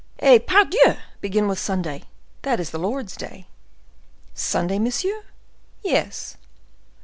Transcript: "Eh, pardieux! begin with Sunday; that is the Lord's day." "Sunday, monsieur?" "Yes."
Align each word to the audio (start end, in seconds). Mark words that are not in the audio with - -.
"Eh, 0.17 0.39
pardieux! 0.39 0.97
begin 1.19 1.47
with 1.47 1.59
Sunday; 1.59 2.01
that 2.41 2.59
is 2.59 2.71
the 2.71 2.79
Lord's 2.79 3.15
day." 3.15 3.45
"Sunday, 4.33 4.79
monsieur?" 4.79 5.25
"Yes." 5.83 6.37